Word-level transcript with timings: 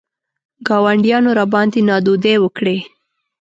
ګاونډیانو 0.67 1.29
راباندې 1.39 1.81
نادودې 1.89 2.35
وکړې. 2.41 2.77